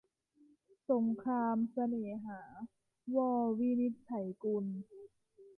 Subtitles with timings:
[0.91, 2.41] สงครามเสน่หา-
[3.15, 3.17] ว
[3.59, 4.65] วินิจฉัยกุล